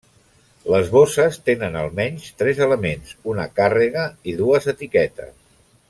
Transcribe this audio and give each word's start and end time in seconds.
Les 0.75 0.87
bosses 0.95 1.37
tenen 1.49 1.77
almenys 1.83 2.25
tres 2.41 2.63
elements: 2.69 3.13
una 3.35 3.47
càrrega 3.61 4.07
i 4.33 4.37
dues 4.41 4.71
etiquetes. 4.77 5.35